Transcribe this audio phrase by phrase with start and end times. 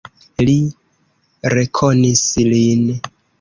[0.47, 0.55] Li
[1.55, 2.89] rekonis lin.